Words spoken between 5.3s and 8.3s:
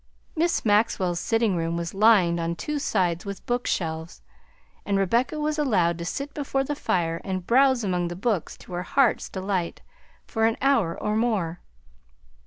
was allowed to sit before the fire and browse among the